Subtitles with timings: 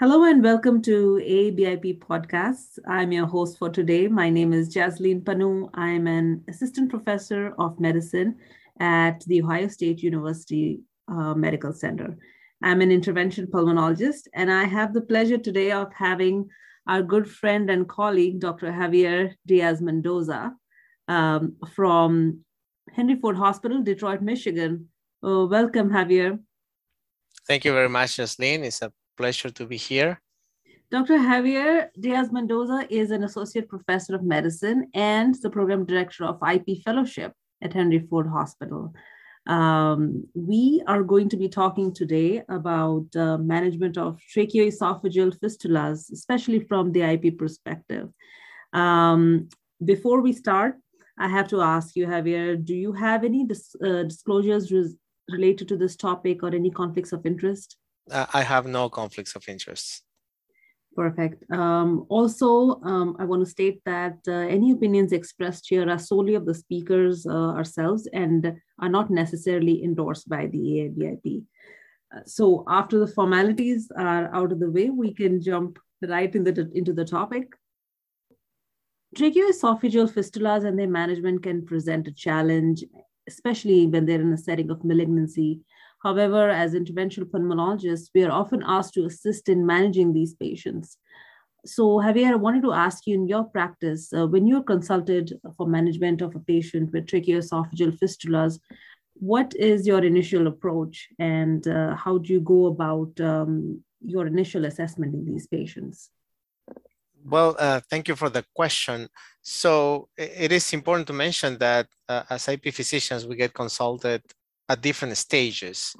[0.00, 2.78] Hello and welcome to AABIP Podcasts.
[2.86, 4.06] I'm your host for today.
[4.06, 5.70] My name is Jasleen Pannu.
[5.74, 8.36] I'm an assistant professor of medicine
[8.78, 12.16] at the Ohio State University uh, Medical Center.
[12.62, 16.48] I'm an intervention pulmonologist, and I have the pleasure today of having
[16.86, 18.70] our good friend and colleague, Dr.
[18.70, 20.54] Javier Diaz Mendoza
[21.08, 22.44] um, from
[22.92, 24.90] Henry Ford Hospital, Detroit, Michigan.
[25.24, 26.38] Uh, welcome, Javier.
[27.48, 28.62] Thank you very much, Jasleen.
[28.62, 30.20] It's a pleasure to be here.
[30.90, 31.18] Dr.
[31.18, 36.82] Javier Diaz Mendoza is an associate professor of medicine and the program director of IP
[36.86, 38.94] fellowship at Henry Ford Hospital.
[39.46, 46.60] Um, we are going to be talking today about uh, management of tracheoesophageal fistulas, especially
[46.60, 48.08] from the IP perspective.
[48.72, 49.48] Um,
[49.84, 50.76] before we start,
[51.18, 54.94] I have to ask you, Javier, do you have any dis- uh, disclosures re-
[55.30, 57.76] related to this topic or any conflicts of interest?
[58.10, 60.04] Uh, I have no conflicts of interest.
[60.96, 61.44] Perfect.
[61.52, 66.34] Um, also, um, I want to state that uh, any opinions expressed here are solely
[66.34, 71.44] of the speakers uh, ourselves and are not necessarily endorsed by the AABIP.
[72.12, 76.42] Uh, so, after the formalities are out of the way, we can jump right in
[76.42, 77.52] the, into the topic.
[79.16, 82.84] Tracheoesophageal fistulas and their management can present a challenge,
[83.28, 85.60] especially when they're in a setting of malignancy
[86.02, 90.96] However, as interventional pulmonologists, we are often asked to assist in managing these patients.
[91.66, 95.66] So, Javier, I wanted to ask you in your practice, uh, when you're consulted for
[95.66, 98.60] management of a patient with tracheoesophageal fistulas,
[99.14, 104.64] what is your initial approach and uh, how do you go about um, your initial
[104.64, 106.10] assessment in these patients?
[107.24, 109.08] Well, uh, thank you for the question.
[109.42, 114.22] So it is important to mention that uh, as IP physicians, we get consulted
[114.68, 115.94] at different stages.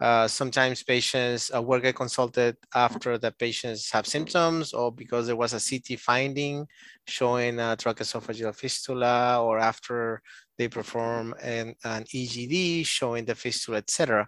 [0.00, 5.36] Uh, sometimes patients uh, will get consulted after the patients have symptoms or because there
[5.36, 6.66] was a CT finding
[7.06, 10.20] showing a tracheoesophageal fistula or after
[10.58, 14.26] they perform an, an EGD showing the fistula, etc.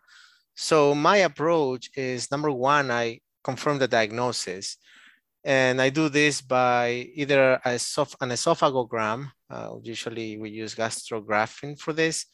[0.54, 4.76] So my approach is number one, I confirm the diagnosis.
[5.44, 12.26] And I do this by either an esophagogram, uh, usually we use Gastrografin for this,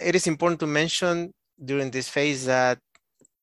[0.00, 1.32] it is important to mention
[1.64, 2.78] during this phase that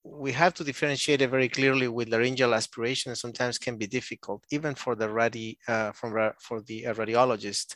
[0.04, 4.74] we have to differentiate it very clearly with laryngeal aspiration sometimes can be difficult even
[4.74, 7.76] for the radi, uh, from, for the uh, radiologist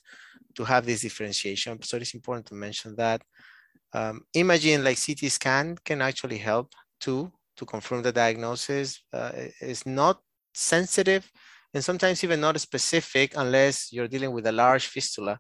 [0.56, 1.82] to have this differentiation.
[1.84, 3.22] So it's important to mention that
[3.94, 9.04] um, imaging like CT scan can actually help too to confirm the diagnosis.
[9.12, 10.20] Uh, it's not
[10.54, 11.30] sensitive
[11.74, 15.40] and sometimes even not specific unless you're dealing with a large fistula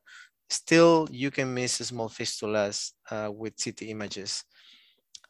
[0.50, 4.44] still you can miss small fistulas uh, with CT images.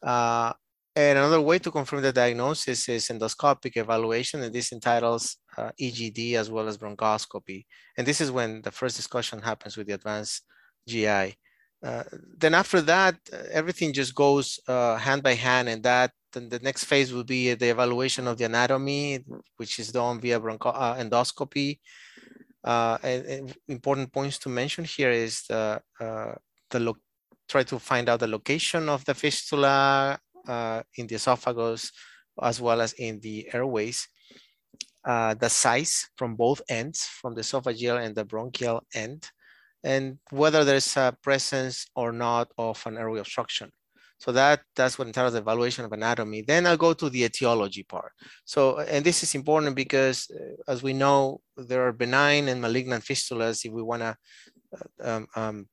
[0.02, 0.52] Uh,
[0.96, 6.34] and another way to confirm the diagnosis is endoscopic evaluation, and this entitles uh, EGD
[6.34, 7.66] as well as bronchoscopy.
[7.98, 10.44] And this is when the first discussion happens with the advanced
[10.86, 11.36] GI.
[11.84, 12.04] Uh,
[12.38, 13.16] then after that,
[13.50, 17.54] everything just goes uh, hand by hand, and that then the next phase will be
[17.54, 19.24] the evaluation of the anatomy,
[19.56, 21.78] which is done via broncho uh, endoscopy,
[22.64, 26.34] uh, and, and, important points to mention here is the, uh,
[26.70, 26.94] the
[27.48, 31.92] try to find out the location of the fistula uh, in the esophagus
[32.42, 34.08] as well as in the airways.
[35.04, 39.28] Uh, the size from both ends, from the esophageal and the bronchial end,
[39.84, 43.70] and whether there's a presence or not of an airway obstruction.
[44.24, 46.40] So that, that's what entails the evaluation of anatomy.
[46.40, 48.12] Then I'll go to the etiology part.
[48.46, 53.04] So, and this is important because uh, as we know, there are benign and malignant
[53.04, 54.16] fistulas if we wanna
[54.72, 55.66] uh, um, um,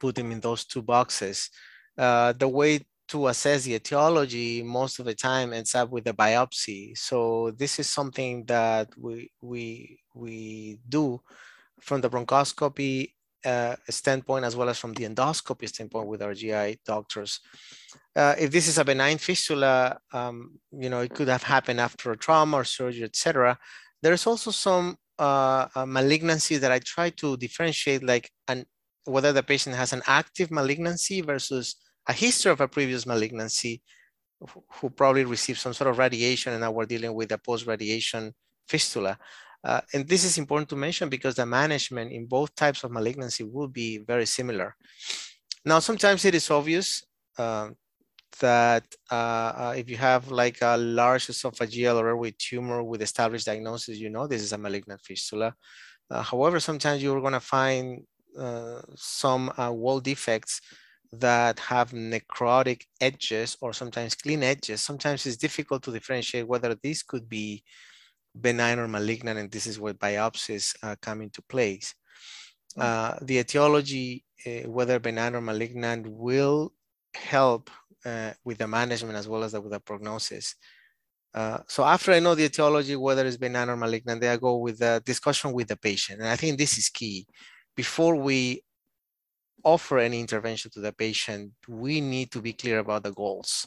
[0.00, 1.50] put them in those two boxes.
[1.96, 6.12] Uh, the way to assess the etiology most of the time ends up with a
[6.12, 6.98] biopsy.
[6.98, 11.20] So this is something that we, we, we do
[11.80, 13.12] from the bronchoscopy
[13.44, 17.40] uh, standpoint as well as from the endoscopy standpoint with our GI doctors.
[18.14, 22.12] Uh, if this is a benign fistula, um, you know, it could have happened after
[22.12, 23.58] a trauma or surgery, etc.
[24.02, 28.64] There's also some uh, malignancy that I try to differentiate, like an,
[29.04, 31.76] whether the patient has an active malignancy versus
[32.06, 33.82] a history of a previous malignancy
[34.74, 38.32] who probably received some sort of radiation and now we're dealing with a post-radiation
[38.68, 39.18] fistula.
[39.64, 43.42] Uh, and this is important to mention because the management in both types of malignancy
[43.44, 44.74] will be very similar.
[45.64, 47.04] Now, sometimes it is obvious
[47.38, 47.70] uh,
[48.40, 53.46] that uh, uh, if you have like a large esophageal or airway tumor with established
[53.46, 55.54] diagnosis, you know this is a malignant fistula.
[56.10, 58.02] Uh, however, sometimes you're going to find
[58.38, 60.60] uh, some wall defects
[61.12, 67.02] that have necrotic edges or sometimes clean edges, sometimes it's difficult to differentiate whether this
[67.02, 67.62] could be
[68.34, 71.94] benign or malignant, and this is where biopsies uh, come into place.
[72.76, 76.72] Uh, the etiology, uh, whether benign or malignant, will
[77.14, 77.70] help
[78.04, 80.54] uh, with the management as well as the, with the prognosis.
[81.34, 84.56] Uh, so after I know the etiology, whether it's benign or malignant, then I go
[84.56, 86.20] with the discussion with the patient.
[86.20, 87.26] And I think this is key.
[87.76, 88.62] Before we
[89.64, 93.66] offer any intervention to the patient, we need to be clear about the goals.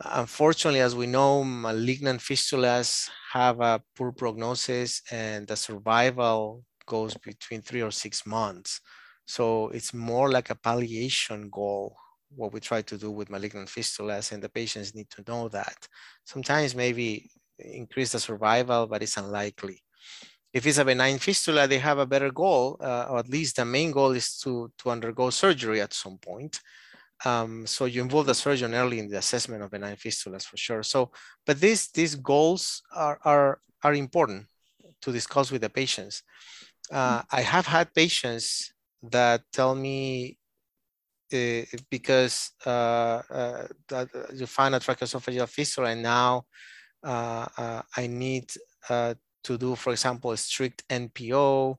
[0.00, 7.62] Unfortunately, as we know, malignant fistulas have a poor prognosis and the survival goes between
[7.62, 8.80] three or six months.
[9.26, 11.96] So it's more like a palliation goal,
[12.34, 15.86] what we try to do with malignant fistulas and the patients need to know that.
[16.24, 19.82] Sometimes maybe increase the survival, but it's unlikely
[20.52, 23.64] if it's a benign fistula, they have a better goal, uh, or at least the
[23.64, 26.60] main goal is to, to undergo surgery at some point.
[27.24, 30.82] Um, so you involve the surgeon early in the assessment of benign fistulas for sure.
[30.82, 31.12] So,
[31.46, 34.46] but these, these goals are, are, are important
[35.02, 36.22] to discuss with the patients.
[36.90, 38.72] Uh, I have had patients
[39.02, 40.38] that tell me
[41.32, 46.44] uh, because uh, uh, that you find a tracheoesophageal fistula and now
[47.02, 48.52] uh, uh, I need
[48.88, 51.78] to do, for example, a strict NPO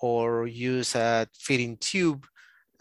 [0.00, 2.26] or use a feeding tube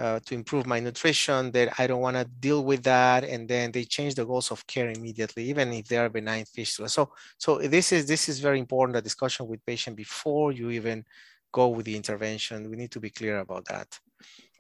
[0.01, 3.23] uh, to improve my nutrition, that I don't want to deal with that.
[3.23, 6.89] And then they change the goals of care immediately, even if they are benign fistula.
[6.89, 11.05] So, so this is this is very important, a discussion with patient before you even
[11.51, 12.69] go with the intervention.
[12.69, 13.87] We need to be clear about that.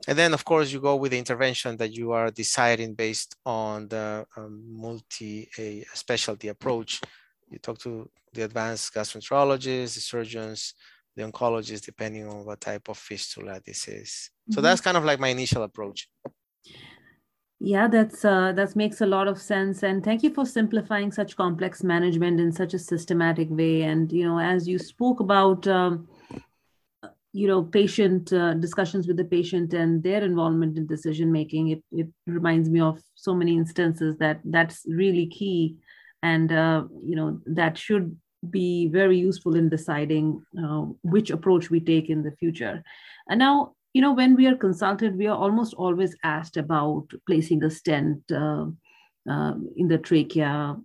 [0.07, 3.87] And then, of course, you go with the intervention that you are deciding based on
[3.87, 7.01] the um, multi-specialty approach
[7.51, 10.73] you talk to the advanced gastroenterologists, the surgeons,
[11.15, 14.09] the oncologist depending on what type of fistula this is.
[14.09, 14.53] Mm-hmm.
[14.53, 16.07] So that's kind of like my initial approach.
[17.59, 21.35] Yeah, that's uh, that makes a lot of sense, and thank you for simplifying such
[21.35, 23.83] complex management in such a systematic way.
[23.83, 26.07] And you know, as you spoke about, um,
[27.33, 31.83] you know, patient uh, discussions with the patient and their involvement in decision making, it
[31.91, 35.77] it reminds me of so many instances that that's really key
[36.23, 38.15] and uh, you know that should
[38.49, 42.83] be very useful in deciding uh, which approach we take in the future.
[43.29, 47.63] And now you know when we are consulted we are almost always asked about placing
[47.63, 48.65] a stent uh,
[49.29, 50.75] uh in the trachea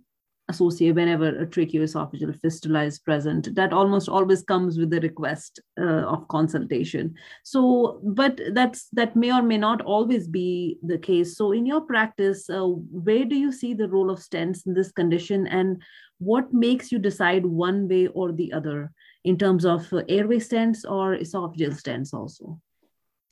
[0.49, 6.03] associate whenever a tracheoesophageal fistula is present that almost always comes with the request uh,
[6.13, 7.13] of consultation.
[7.43, 11.35] So but that's that may or may not always be the case.
[11.35, 14.91] So in your practice uh, where do you see the role of stents in this
[14.91, 15.81] condition and
[16.19, 18.91] what makes you decide one way or the other
[19.23, 22.59] in terms of uh, airway stents or esophageal stents also?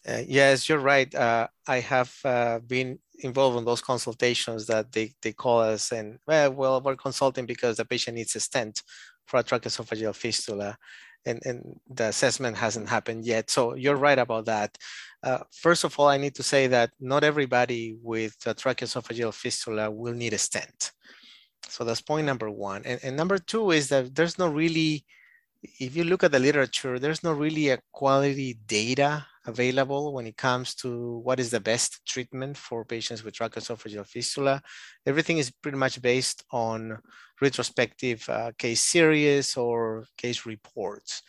[0.07, 1.13] Uh, yes, you're right.
[1.15, 6.19] Uh, I have uh, been involved in those consultations that they, they call us and
[6.27, 8.83] well, well, we're consulting because the patient needs a stent
[9.25, 10.77] for a tracheoesophageal fistula
[11.25, 13.49] and, and the assessment hasn't happened yet.
[13.49, 14.77] So you're right about that.
[15.23, 19.89] Uh, first of all, I need to say that not everybody with a tracheoesophageal fistula
[19.89, 20.91] will need a stent.
[21.67, 22.83] So that's point number one.
[22.85, 25.03] And, and number two is that there's no really,
[25.79, 30.37] if you look at the literature, there's no really a quality data available when it
[30.37, 34.61] comes to what is the best treatment for patients with tracheoesophageal fistula.
[35.05, 36.97] Everything is pretty much based on
[37.41, 41.21] retrospective uh, case series or case reports.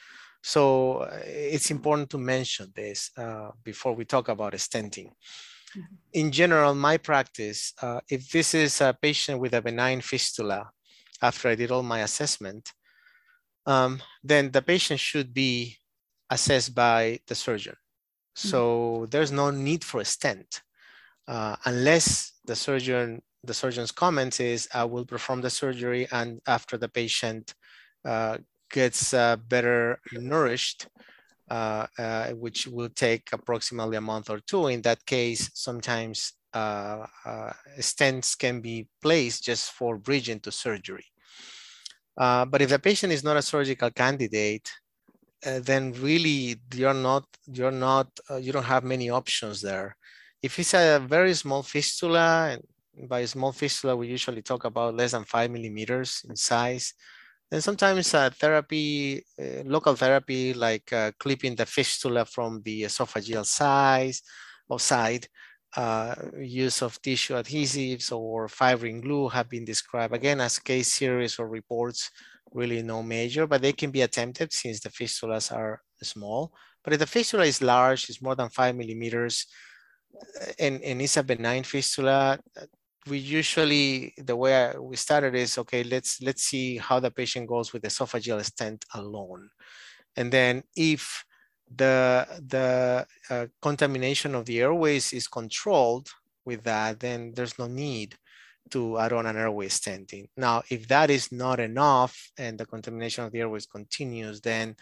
[0.43, 5.11] So uh, it's important to mention this uh, before we talk about stenting.
[5.77, 5.95] Mm-hmm.
[6.13, 10.71] In general, my practice, uh, if this is a patient with a benign fistula,
[11.23, 12.73] after I did all my assessment,
[13.67, 15.77] um, then the patient should be
[16.31, 17.75] assessed by the surgeon.
[18.37, 18.49] Mm-hmm.
[18.49, 20.63] So there's no need for a stent
[21.29, 26.77] uh, unless the surgeon, the surgeon's comment is, I will perform the surgery and after
[26.77, 27.55] the patient
[28.05, 28.39] uh,
[28.71, 30.89] gets uh, better nourished,
[31.51, 34.69] uh, uh, which will take approximately a month or two.
[34.69, 37.07] In that case, sometimes uh,
[37.81, 41.05] stents can be placed just for bridging to surgery.
[42.17, 44.71] but if the patient is not a surgical candidate,
[45.47, 49.97] uh, then really you're not you're not uh, you don't have many options there.
[50.43, 55.13] If it's a very small fistula, and by small fistula we usually talk about less
[55.13, 56.95] than five millimeters in size,
[57.51, 63.47] then sometimes uh, therapy, uh, local therapy like uh, clipping the fistula from the esophageal
[63.47, 64.23] size
[64.69, 65.29] or side,
[65.77, 71.39] uh, use of tissue adhesives or fibrin glue have been described again as case series
[71.39, 72.11] or reports
[72.53, 76.53] really no major, but they can be attempted since the fistulas are small.
[76.83, 79.47] But if the fistula is large, it's more than five millimeters,
[80.59, 82.39] and, and it's a benign fistula,
[83.07, 85.85] we usually the way we started is okay.
[85.85, 89.49] Let's let's see how the patient goes with esophageal stent alone,
[90.17, 91.25] and then if
[91.75, 96.09] the the uh, contamination of the airways is controlled
[96.45, 98.17] with that, then there's no need
[98.71, 100.29] to add on an airway stenting.
[100.37, 104.77] Now, if that is not enough and the contamination of the airways continues, then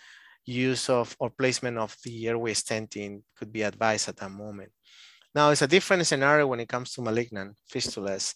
[0.46, 4.70] use of or placement of the airway stenting could be advised at that moment.
[5.34, 8.34] Now, it's a different scenario when it comes to malignant fistulas.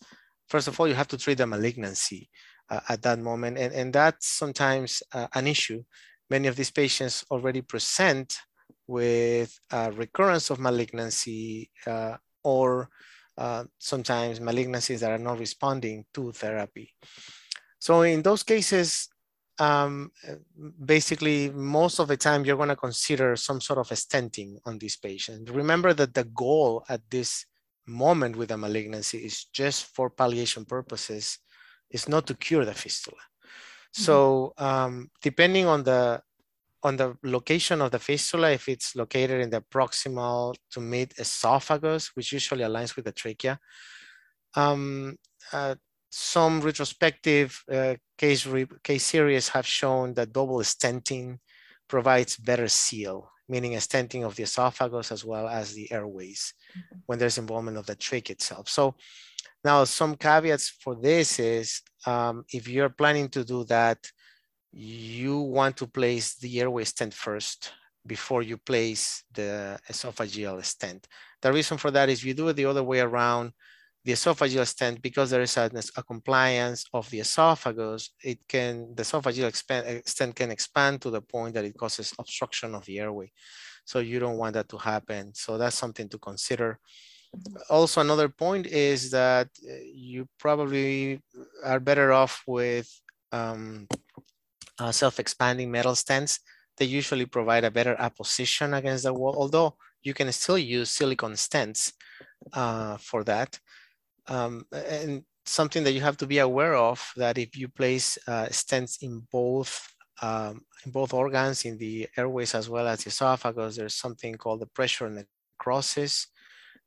[0.48, 2.28] First of all, you have to treat the malignancy
[2.70, 5.82] uh, at that moment, and, and that's sometimes uh, an issue.
[6.30, 8.38] Many of these patients already present
[8.86, 12.88] with a recurrence of malignancy uh, or
[13.38, 16.92] uh, sometimes malignancies that are not responding to therapy.
[17.78, 19.08] So in those cases,
[19.60, 20.10] um,
[20.84, 24.78] basically most of the time you're going to consider some sort of a stenting on
[24.78, 25.50] this patient.
[25.50, 27.46] Remember that the goal at this
[27.86, 31.38] moment with a malignancy is just for palliation purposes.
[31.90, 33.18] It's not to cure the fistula.
[33.18, 34.02] Mm-hmm.
[34.02, 36.22] So um, depending on the
[36.82, 42.14] on the location of the fistula, if it's located in the proximal to mid esophagus,
[42.14, 43.58] which usually aligns with the trachea,
[44.54, 45.16] um,
[45.52, 45.74] uh,
[46.10, 48.46] some retrospective uh, case,
[48.82, 51.38] case series have shown that double stenting
[51.88, 56.98] provides better seal, meaning a stenting of the esophagus as well as the airways mm-hmm.
[57.06, 58.68] when there's involvement of the trach itself.
[58.68, 58.94] So
[59.64, 63.98] now some caveats for this is um, if you're planning to do that,
[64.80, 67.72] you want to place the airway stent first
[68.06, 71.08] before you place the esophageal stent.
[71.42, 73.52] The reason for that is you do it the other way around,
[74.04, 79.02] the esophageal stent, because there is a, a compliance of the esophagus, it can, the
[79.02, 83.00] esophageal expand, uh, stent can expand to the point that it causes obstruction of the
[83.00, 83.32] airway.
[83.84, 85.34] So you don't want that to happen.
[85.34, 86.78] So that's something to consider.
[87.68, 91.20] Also, another point is that uh, you probably
[91.64, 92.88] are better off with
[93.32, 93.88] um,
[94.78, 96.40] uh, self-expanding metal stents.
[96.76, 101.32] They usually provide a better apposition against the wall, although you can still use silicone
[101.32, 101.92] stents
[102.52, 103.58] uh, for that.
[104.28, 108.46] Um, and something that you have to be aware of that if you place uh,
[108.46, 109.88] stents in both
[110.20, 114.60] um, in both organs, in the airways as well as the esophagus, there's something called
[114.60, 116.26] the pressure necrosis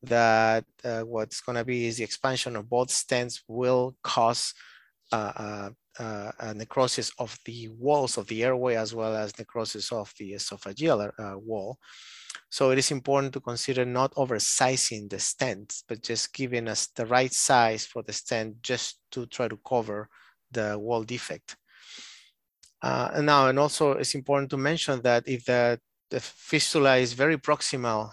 [0.04, 4.54] that uh, what's going to be is the expansion of both stents will cause
[5.12, 5.70] uh,
[6.00, 10.34] uh uh, necrosis of the walls of the airway as well as necrosis of the
[10.34, 11.78] esophageal uh, wall.
[12.50, 17.06] So it is important to consider not oversizing the stent, but just giving us the
[17.06, 20.10] right size for the stent just to try to cover
[20.52, 21.56] the wall defect.
[22.82, 25.80] Uh, and now, and also it's important to mention that if the,
[26.10, 28.10] the fistula is very proximal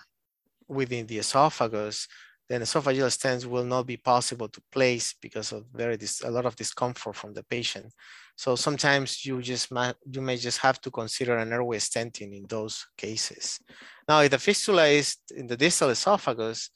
[0.69, 2.07] within the esophagus,
[2.49, 6.57] then esophageal stents will not be possible to place because of very a lot of
[6.57, 7.93] discomfort from the patient.
[8.37, 12.47] So sometimes you just might, you may just have to consider an airway stenting in
[12.49, 13.61] those cases.
[14.09, 16.71] Now, if the fistula is in the distal esophagus,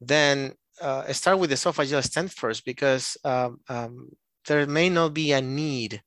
[0.00, 4.10] then uh, start with the esophageal stent first because um, um,
[4.46, 6.02] there may not be a need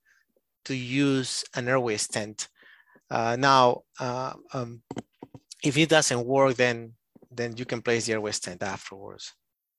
[0.66, 2.48] to use an airway stent.
[3.10, 4.82] Uh, now, uh, um,
[5.64, 6.94] if it doesn't work, then
[7.32, 9.34] then you can place the airway stent afterwards.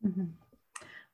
[0.05, 0.27] Mm-hmm.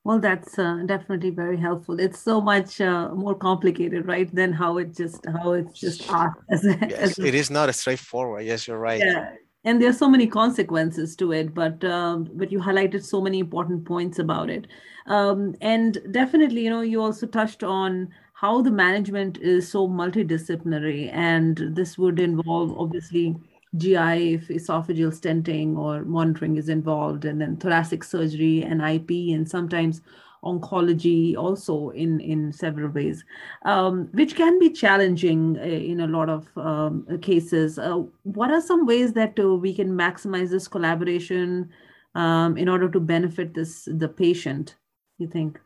[0.05, 1.99] Well, that's uh, definitely very helpful.
[1.99, 6.39] It's so much uh, more complicated, right, than how it just how it's just asked.
[6.49, 8.45] As yes, as it is not a straightforward.
[8.45, 9.01] Yes, you're right.
[9.01, 9.33] Yeah,
[9.65, 13.85] and there's so many consequences to it, but um, but you highlighted so many important
[13.85, 14.69] points about it,
[15.07, 21.13] um, and definitely, you know, you also touched on how the management is so multidisciplinary,
[21.13, 23.35] and this would involve obviously
[23.77, 29.49] GI if esophageal stenting or monitoring is involved, and then thoracic surgery and IP, and
[29.49, 30.01] sometimes
[30.45, 33.25] oncology also in in several ways,
[33.65, 37.79] um, which can be challenging uh, in a lot of um, cases.
[37.79, 41.71] Uh, what are some ways that uh, we can maximize this collaboration
[42.15, 44.77] um, in order to benefit this the patient?
[45.19, 45.61] You think?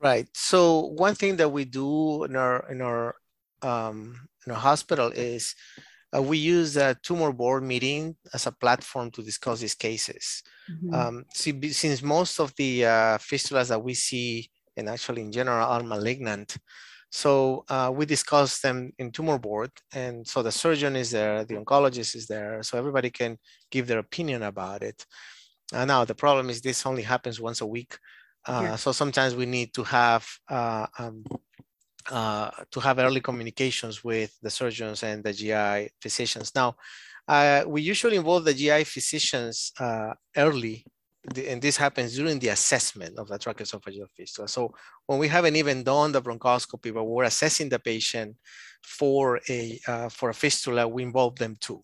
[0.00, 0.28] Right.
[0.34, 3.16] So one thing that we do in our in our
[3.62, 5.54] um, in our hospital is
[6.16, 10.42] uh, we use a tumor board meeting as a platform to discuss these cases.
[10.70, 10.94] Mm-hmm.
[10.94, 15.66] Um, see, since most of the uh, fistulas that we see, and actually in general,
[15.66, 16.56] are malignant,
[17.10, 21.54] so uh, we discuss them in tumor board, and so the surgeon is there, the
[21.54, 23.38] oncologist is there, so everybody can
[23.70, 25.06] give their opinion about it.
[25.72, 27.98] Uh, now the problem is this only happens once a week,
[28.46, 28.76] uh, yeah.
[28.76, 31.24] so sometimes we need to have uh, um,
[32.10, 36.52] uh, to have early communications with the surgeons and the GI physicians.
[36.54, 36.76] Now,
[37.26, 40.84] uh, we usually involve the GI physicians uh, early
[41.36, 44.48] and this happens during the assessment of the tracheoesophageal fistula.
[44.48, 44.74] So
[45.06, 48.36] when we haven't even done the bronchoscopy, but we're assessing the patient
[48.82, 51.82] for a uh, for a fistula, we involve them too.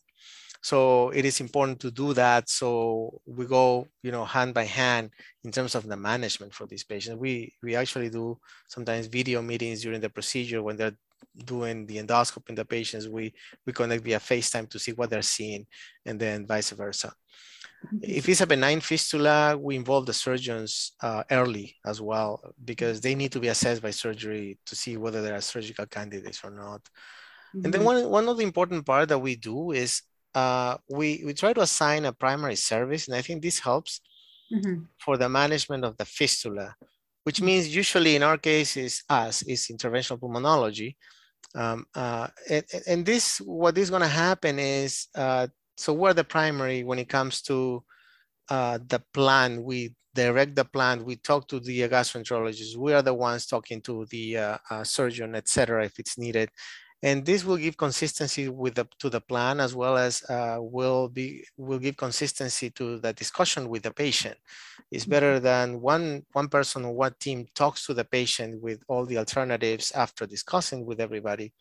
[0.64, 2.48] So it is important to do that.
[2.48, 5.10] So we go, you know, hand by hand
[5.44, 7.18] in terms of the management for these patients.
[7.18, 10.96] We we actually do sometimes video meetings during the procedure when they're
[11.44, 13.08] doing the endoscopy in the patients.
[13.08, 13.34] We
[13.66, 15.66] we connect via FaceTime to see what they're seeing,
[16.06, 17.12] and then vice versa.
[18.00, 23.14] If it's a benign fistula, we involve the surgeons uh, early as well because they
[23.14, 26.80] need to be assessed by surgery to see whether they are surgical candidates or not.
[26.80, 27.64] Mm-hmm.
[27.64, 28.08] And then mm-hmm.
[28.08, 30.00] one, one of the important part that we do is
[30.34, 34.00] uh, we, we try to assign a primary service, and I think this helps
[34.52, 34.84] mm-hmm.
[34.98, 36.74] for the management of the fistula,
[37.22, 37.46] which mm-hmm.
[37.46, 40.96] means usually in our case is us, is interventional pulmonology.
[41.54, 46.24] Um, uh, and, and, this, what is going to happen is, uh, so we're the
[46.24, 47.84] primary when it comes to
[48.48, 49.62] uh, the plan.
[49.62, 51.04] We direct the plan.
[51.04, 52.76] We talk to the gastroenterologist.
[52.76, 56.50] We are the ones talking to the uh, uh, surgeon, etc., if it's needed
[57.04, 61.06] and this will give consistency with the to the plan as well as uh, will
[61.08, 64.36] be will give consistency to the discussion with the patient.
[64.90, 65.44] It's better mm-hmm.
[65.44, 69.92] than one one person or one team talks to the patient with all the alternatives
[69.92, 71.52] after discussing with everybody,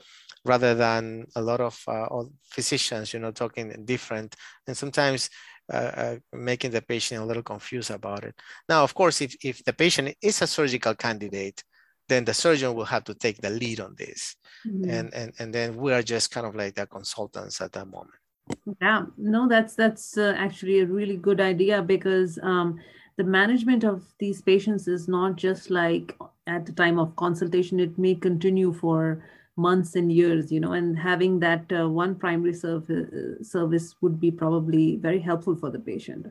[0.46, 2.08] rather than a lot of uh,
[2.50, 4.36] physicians, you know, talking different
[4.66, 5.30] and sometimes
[5.72, 8.36] uh, uh, making the patient a little confused about it.
[8.70, 11.64] Now, of course, if, if the patient is a surgical candidate,
[12.10, 14.36] then the surgeon will have to take the lead on this.
[14.68, 14.90] Mm-hmm.
[14.90, 18.16] And, and, and then we are just kind of like the consultants at that moment.
[18.82, 22.78] Yeah, no, that's that's uh, actually a really good idea because um,
[23.16, 27.98] the management of these patients is not just like at the time of consultation; it
[27.98, 29.24] may continue for
[29.56, 30.74] months and years, you know.
[30.74, 35.70] And having that uh, one primary service uh, service would be probably very helpful for
[35.70, 36.28] the patient.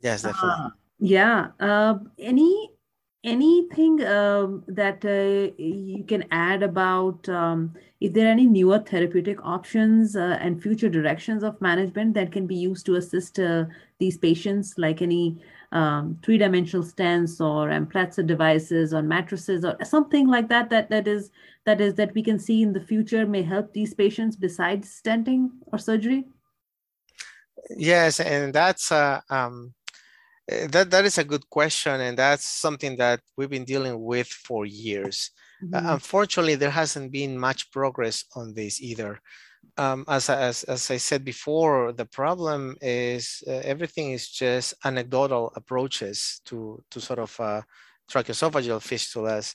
[0.00, 0.50] Yes, definitely.
[0.50, 1.48] Uh, yeah.
[1.58, 2.70] Uh, any
[3.24, 9.38] anything um, that uh, you can add about um, if there are any newer therapeutic
[9.44, 13.64] options uh, and future directions of management that can be used to assist uh,
[14.00, 14.74] these patients?
[14.76, 15.38] Like any
[15.70, 21.30] um, three-dimensional stents or Amplatzer devices or mattresses or something like that that that is
[21.64, 25.50] that is that we can see in the future may help these patients besides stenting
[25.66, 26.24] or surgery?
[27.70, 29.72] Yes and that's uh, um,
[30.48, 34.66] that that is a good question, and that's something that we've been dealing with for
[34.66, 35.30] years.
[35.62, 35.74] Mm-hmm.
[35.74, 39.20] Uh, unfortunately, there hasn't been much progress on this either.
[39.78, 45.52] Um, as, as, as I said before, the problem is uh, everything is just anecdotal
[45.56, 47.62] approaches to, to sort of uh,
[48.10, 49.54] tracheoesophageal fistulas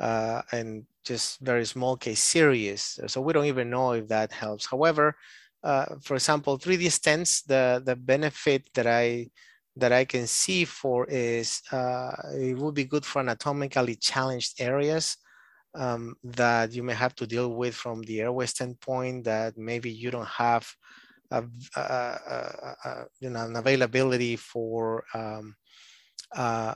[0.00, 2.98] uh, and just very small case series.
[3.06, 4.66] So we don't even know if that helps.
[4.66, 5.14] However,
[5.62, 9.28] uh, for example, 3D stents, the, the benefit that I
[9.76, 15.16] that I can see for is uh, it would be good for anatomically challenged areas
[15.74, 20.10] um, that you may have to deal with from the airway standpoint that maybe you
[20.10, 20.68] don't have
[21.30, 21.44] a,
[21.76, 25.56] a, a, you know, an availability for um,
[26.36, 26.74] uh,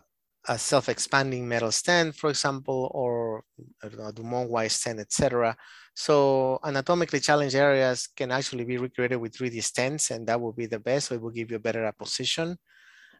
[0.48, 3.42] a self-expanding metal stent, for example, or
[3.82, 5.56] don't know, Dumon-Y stent, etc.
[5.94, 10.66] So anatomically challenged areas can actually be recreated with 3D stents, and that will be
[10.66, 11.08] the best.
[11.08, 12.56] So it will give you a better position.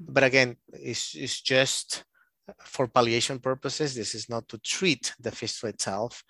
[0.00, 2.04] But again, it's, it's just
[2.64, 3.94] for palliation purposes.
[3.94, 6.22] This is not to treat the fistula itself.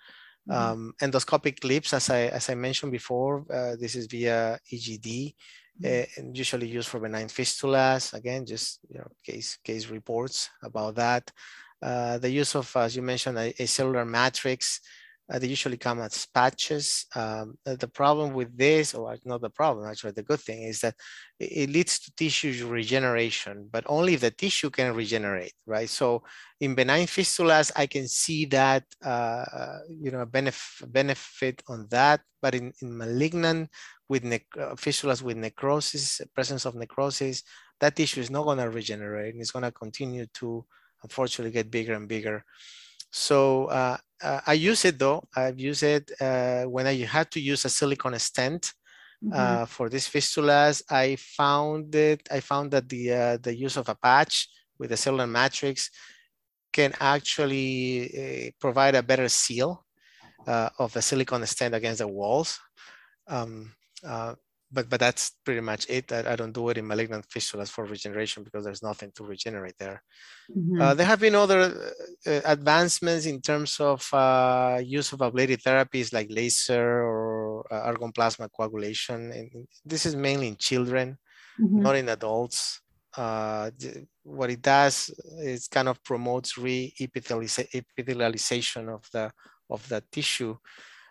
[0.47, 0.71] Mm -hmm.
[0.71, 5.33] um, endoscopic clips, as I as I mentioned before, uh, this is via EGD, mm
[5.79, 6.01] -hmm.
[6.01, 8.13] uh, and usually used for benign fistulas.
[8.13, 11.31] Again, just you know, case case reports about that.
[11.85, 14.81] Uh, the use of, as you mentioned, a, acellular matrix
[15.29, 17.05] uh, they usually come as patches.
[17.15, 20.95] Um, the problem with this, or not the problem, actually, the good thing is that
[21.39, 25.89] it leads to tissue regeneration, but only if the tissue can regenerate, right?
[25.89, 26.23] So
[26.61, 32.55] in benign fistulas, I can see that, uh, you know, benef benefit on that, but
[32.55, 33.69] in, in malignant
[34.07, 37.43] with uh, fistulas with necrosis, presence of necrosis,
[37.79, 40.65] that tissue is not going to regenerate and it's going to continue to,
[41.03, 42.43] unfortunately, get bigger and bigger.
[43.11, 45.23] So uh, uh, I use it though.
[45.35, 48.73] I've used it uh, when I had to use a silicone stent
[49.21, 49.67] mm -hmm.
[49.67, 50.83] for these fistulas.
[50.89, 52.21] I found it.
[52.31, 54.47] I found that the uh, the use of a patch
[54.79, 55.91] with acellular matrix
[56.71, 59.85] can actually uh, provide a better seal
[60.77, 62.59] of the silicone stent against the walls.
[63.27, 63.75] Um,
[64.71, 66.11] but but that's pretty much it.
[66.11, 69.77] I, I, don't do it in malignant fistulas for regeneration because there's nothing to regenerate
[69.79, 70.03] there.
[70.55, 70.79] Mm-hmm.
[70.81, 71.93] Uh, there have been other
[72.25, 78.11] uh, advancements in terms of uh, use of ablative therapies like laser or uh, argon
[78.11, 79.31] plasma coagulation.
[79.31, 81.17] And this is mainly in children,
[81.59, 81.81] mm-hmm.
[81.81, 82.81] not in adults.
[83.15, 83.71] Uh,
[84.23, 89.31] what it does is kind of promotes re-epithelialization of the
[89.69, 90.57] of the tissue.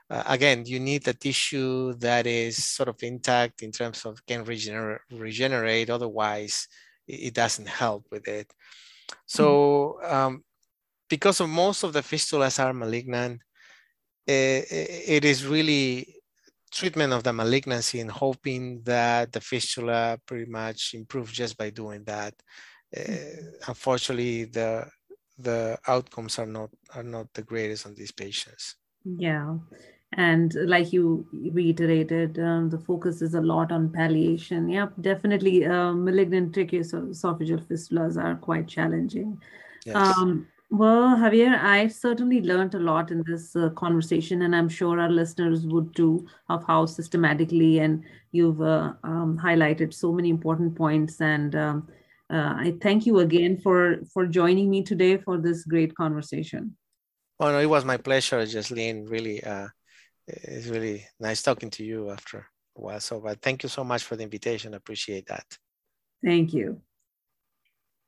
[0.09, 4.45] Uh, again, you need a tissue that is sort of intact in terms of can
[4.45, 5.91] regenerate, regenerate.
[5.91, 6.69] Otherwise,
[7.07, 8.53] it, it doesn't help with it.
[9.27, 10.45] So, um,
[11.09, 13.43] because of most of the fistulas are malignant,
[14.27, 16.17] it, it is really
[16.73, 22.05] treatment of the malignancy and hoping that the fistula pretty much improves just by doing
[22.05, 22.35] that.
[22.97, 24.87] Uh, unfortunately, the
[25.39, 28.77] the outcomes are not are not the greatest on these patients.
[29.05, 29.59] Yeah,
[30.13, 34.69] and like you reiterated, um, the focus is a lot on palliation.
[34.69, 39.41] Yep, definitely, uh, malignant tracheoesophageal fistulas are quite challenging.
[39.85, 39.97] Yes.
[39.97, 44.99] Um, well, Javier, I certainly learned a lot in this uh, conversation, and I'm sure
[44.99, 50.75] our listeners would too, of how systematically and you've uh, um, highlighted so many important
[50.75, 51.21] points.
[51.21, 51.89] And um,
[52.31, 56.77] uh, I thank you again for for joining me today for this great conversation.
[57.39, 59.09] Oh no, it was my pleasure, Jasleen.
[59.09, 59.69] Really, uh,
[60.29, 62.39] it's really nice talking to you after
[62.77, 63.01] a while.
[63.01, 64.75] So, but thank you so much for the invitation.
[64.75, 65.59] I appreciate that.
[66.23, 66.83] Thank you.